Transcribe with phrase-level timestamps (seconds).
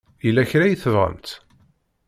[0.25, 1.27] Yella kra i tebɣamt?